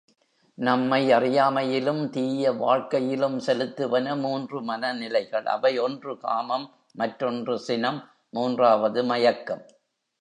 [0.57, 6.67] நம்மை அறியாமையிலும், தீய வாழ்க்கையிலும் செலுத்துவன மூன்று மனநிலைகள் அவை ஒன்று காமம்,
[6.93, 8.01] மற்றொன்று சினம்,
[8.29, 9.63] மூன்றாவது மயக்கம்.